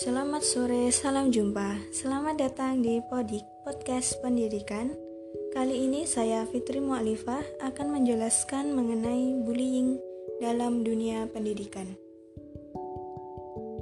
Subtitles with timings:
[0.00, 1.92] Selamat sore, salam jumpa.
[1.92, 4.96] Selamat datang di Podik Podcast Pendidikan.
[5.52, 10.00] Kali ini saya Fitri Mu'alifah akan menjelaskan mengenai bullying
[10.40, 11.84] dalam dunia pendidikan.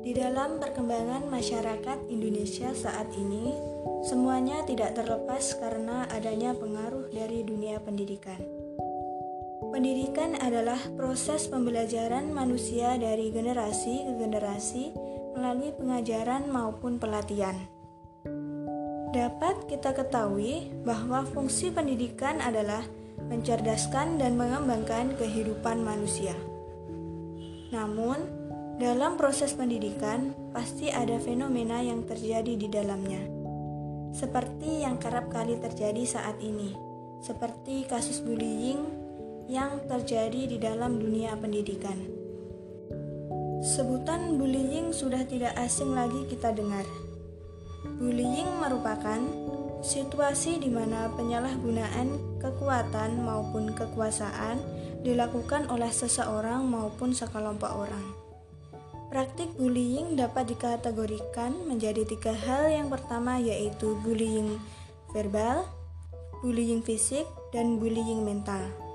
[0.03, 3.55] Di dalam perkembangan masyarakat Indonesia saat ini,
[4.03, 8.43] semuanya tidak terlepas karena adanya pengaruh dari dunia pendidikan.
[9.71, 14.91] Pendidikan adalah proses pembelajaran manusia dari generasi ke generasi
[15.39, 17.55] melalui pengajaran maupun pelatihan.
[19.15, 22.83] Dapat kita ketahui bahwa fungsi pendidikan adalah
[23.31, 26.35] mencerdaskan dan mengembangkan kehidupan manusia.
[27.71, 28.19] Namun,
[28.83, 33.23] dalam proses pendidikan pasti ada fenomena yang terjadi di dalamnya,
[34.11, 36.75] seperti yang kerap kali terjadi saat ini,
[37.23, 38.85] seperti kasus bullying
[39.49, 42.18] yang terjadi di dalam dunia pendidikan.
[43.59, 46.87] Sebutan bullying sudah tidak asing lagi kita dengar.
[47.99, 49.19] Bullying merupakan
[49.83, 54.63] situasi di mana penyalahgunaan kekuatan maupun kekuasaan
[55.03, 58.07] dilakukan oleh seseorang maupun sekelompok orang.
[59.11, 62.71] Praktik bullying dapat dikategorikan menjadi tiga hal.
[62.71, 64.55] Yang pertama yaitu bullying
[65.11, 65.67] verbal,
[66.47, 68.88] bullying fisik, dan bullying mental.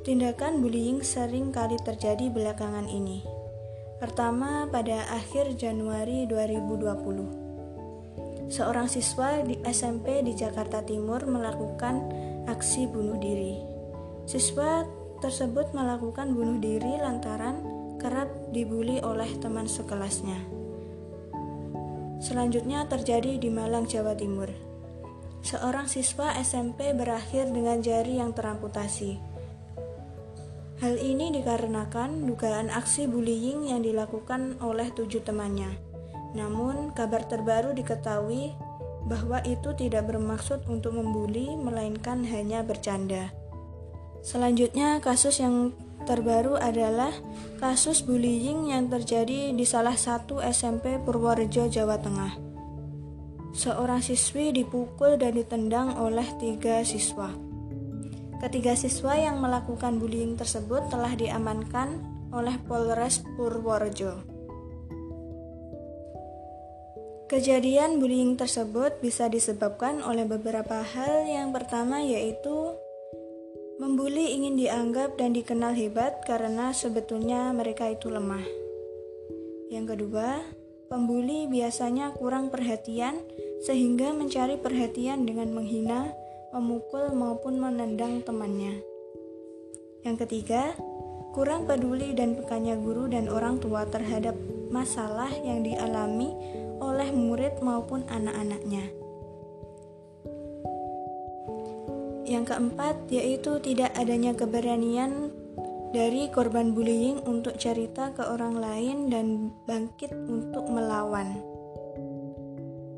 [0.00, 3.20] Tindakan bullying sering kali terjadi belakangan ini.
[4.00, 8.48] Pertama, pada akhir Januari 2020.
[8.48, 12.08] Seorang siswa di SMP di Jakarta Timur melakukan
[12.48, 13.60] aksi bunuh diri.
[14.24, 14.88] Siswa
[15.20, 17.60] tersebut melakukan bunuh diri lantaran
[18.00, 20.48] kerap dibully oleh teman sekelasnya.
[22.24, 24.48] Selanjutnya terjadi di Malang, Jawa Timur.
[25.44, 29.29] Seorang siswa SMP berakhir dengan jari yang teramputasi.
[30.80, 35.76] Hal ini dikarenakan dugaan aksi bullying yang dilakukan oleh tujuh temannya.
[36.32, 38.56] Namun, kabar terbaru diketahui
[39.04, 43.28] bahwa itu tidak bermaksud untuk membuli, melainkan hanya bercanda.
[44.24, 45.76] Selanjutnya, kasus yang
[46.08, 47.12] terbaru adalah
[47.60, 52.40] kasus bullying yang terjadi di salah satu SMP Purworejo, Jawa Tengah.
[53.52, 57.49] Seorang siswi dipukul dan ditendang oleh tiga siswa.
[58.40, 62.00] Ketiga siswa yang melakukan bullying tersebut telah diamankan
[62.32, 64.24] oleh Polres Purworejo.
[67.28, 71.28] Kejadian bullying tersebut bisa disebabkan oleh beberapa hal.
[71.28, 72.74] Yang pertama yaitu
[73.76, 78.42] membuli ingin dianggap dan dikenal hebat karena sebetulnya mereka itu lemah.
[79.68, 80.42] Yang kedua,
[80.88, 83.20] pembuli biasanya kurang perhatian
[83.62, 86.10] sehingga mencari perhatian dengan menghina
[86.50, 88.82] memukul maupun menendang temannya.
[90.02, 90.74] Yang ketiga,
[91.30, 94.34] kurang peduli dan pekannya guru dan orang tua terhadap
[94.70, 96.34] masalah yang dialami
[96.82, 98.90] oleh murid maupun anak-anaknya.
[102.26, 105.34] Yang keempat, yaitu tidak adanya keberanian
[105.90, 109.26] dari korban bullying untuk cerita ke orang lain dan
[109.66, 111.49] bangkit untuk melawan.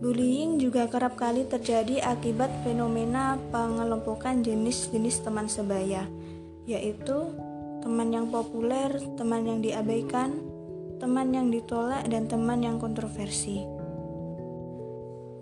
[0.02, 6.10] Bullying juga kerap kali terjadi akibat fenomena pengelompokan jenis-jenis teman sebaya,
[6.66, 7.30] yaitu
[7.86, 10.42] teman yang populer, teman yang diabaikan,
[10.98, 13.62] teman yang ditolak, dan teman yang kontroversi.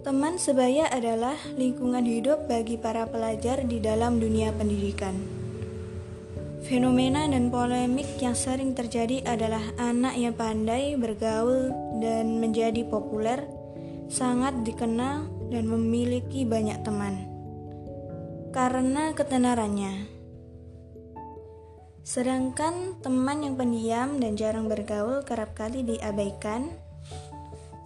[0.04, 5.16] Teman sebaya adalah lingkungan hidup bagi para pelajar di dalam dunia pendidikan.
[6.69, 11.72] Fenomena dan polemik yang sering terjadi adalah anak yang pandai bergaul
[12.04, 13.59] dan menjadi populer
[14.10, 17.31] sangat dikenal dan memiliki banyak teman
[18.50, 20.10] karena ketenarannya.
[22.03, 26.75] Sedangkan teman yang pendiam dan jarang bergaul kerap kali diabaikan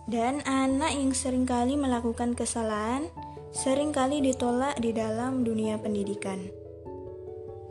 [0.09, 3.13] dan anak yang sering kali melakukan kesalahan
[3.53, 6.41] sering kali ditolak di dalam dunia pendidikan.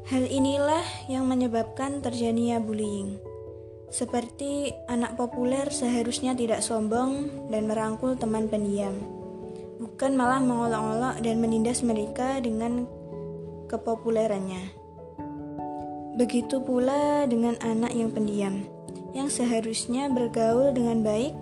[0.07, 3.32] Hal inilah yang menyebabkan terjadinya bullying.
[3.93, 8.97] Seperti anak populer seharusnya tidak sombong dan merangkul teman pendiam,
[9.77, 12.89] bukan malah mengolok-olok dan menindas mereka dengan
[13.69, 14.73] kepopulerannya.
[16.17, 18.65] Begitu pula dengan anak yang pendiam,
[19.13, 21.37] yang seharusnya bergaul dengan baik,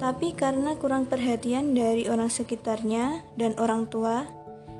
[0.00, 4.24] tapi karena kurang perhatian dari orang sekitarnya dan orang tua,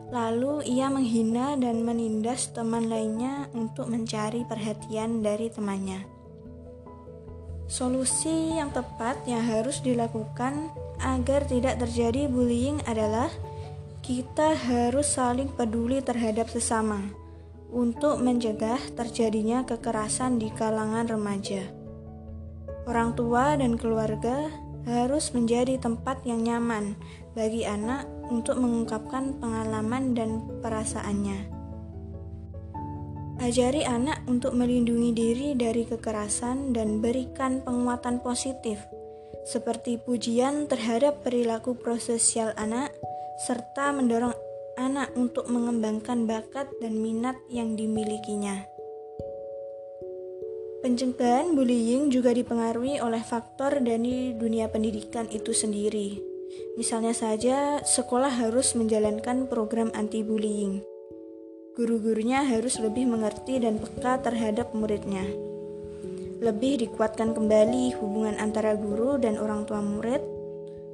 [0.09, 6.12] lalu ia menghina dan menindas teman lainnya untuk mencari perhatian dari temannya.
[7.73, 10.69] Solusi yang tepat yang harus dilakukan
[11.01, 13.33] agar tidak terjadi bullying adalah
[14.05, 17.01] kita harus saling peduli terhadap sesama
[17.73, 21.65] untuk mencegah terjadinya kekerasan di kalangan remaja.
[22.85, 24.53] Orang tua dan keluarga
[24.85, 26.93] harus menjadi tempat yang nyaman
[27.33, 31.62] bagi anak untuk mengungkapkan pengalaman dan perasaannya.
[33.43, 38.79] Ajari anak untuk melindungi diri dari kekerasan dan berikan penguatan positif,
[39.43, 42.95] seperti pujian terhadap perilaku prosesial anak,
[43.43, 44.31] serta mendorong
[44.79, 48.63] anak untuk mengembangkan bakat dan minat yang dimilikinya.
[50.87, 56.15] Pencegahan bullying juga dipengaruhi oleh faktor dari dunia pendidikan itu sendiri.
[56.79, 60.92] Misalnya saja, sekolah harus menjalankan program anti-bullying
[61.73, 65.25] Guru-gurunya harus lebih mengerti dan peka terhadap muridnya.
[66.45, 70.21] Lebih dikuatkan kembali hubungan antara guru dan orang tua murid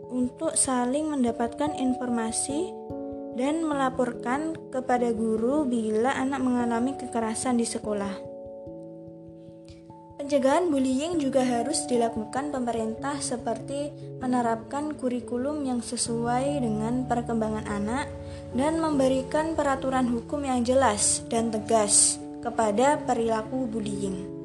[0.06, 2.70] untuk saling mendapatkan informasi
[3.34, 8.14] dan melaporkan kepada guru bila anak mengalami kekerasan di sekolah.
[10.19, 13.90] Pencegahan bullying juga harus dilakukan pemerintah seperti
[14.22, 18.06] menerapkan kurikulum yang sesuai dengan perkembangan anak
[18.56, 24.38] dan memberikan peraturan hukum yang jelas dan tegas kepada perilaku bullying.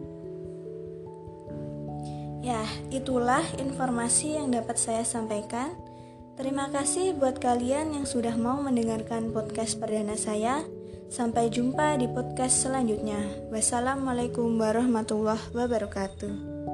[2.43, 2.59] Ya,
[2.91, 5.71] itulah informasi yang dapat saya sampaikan.
[6.35, 10.65] Terima kasih buat kalian yang sudah mau mendengarkan podcast perdana saya.
[11.13, 13.21] Sampai jumpa di podcast selanjutnya.
[13.53, 16.72] Wassalamualaikum warahmatullahi wabarakatuh.